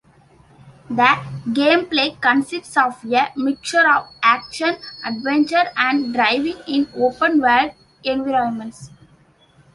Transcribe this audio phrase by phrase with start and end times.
[0.89, 1.09] The
[1.49, 7.69] gameplay consists of a mixture of action-adventure and driving in open world
[8.03, 8.89] environments.